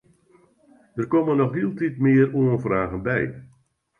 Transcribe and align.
Der 0.97 1.05
komme 1.13 1.33
noch 1.39 1.53
hieltyd 1.57 1.95
mear 2.05 2.27
oanfragen 2.39 3.01
by. 3.09 3.21